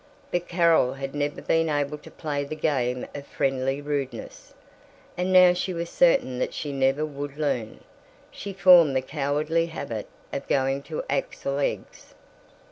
But 0.31 0.47
Carol 0.47 0.93
had 0.93 1.13
never 1.13 1.43
been 1.43 1.69
able 1.69 1.99
to 1.99 2.09
play 2.09 2.43
the 2.43 2.55
game 2.55 3.05
of 3.13 3.27
friendly 3.27 3.81
rudeness; 3.83 4.51
and 5.15 5.31
now 5.31 5.53
she 5.53 5.75
was 5.75 5.91
certain 5.91 6.39
that 6.39 6.55
she 6.55 6.73
never 6.73 7.05
would 7.05 7.37
learn 7.37 7.73
it. 7.75 7.83
She 8.31 8.51
formed 8.51 8.95
the 8.95 9.03
cowardly 9.03 9.67
habit 9.67 10.07
of 10.33 10.47
going 10.47 10.81
to 10.89 11.03
Axel 11.07 11.57
Egge's. 11.59 12.15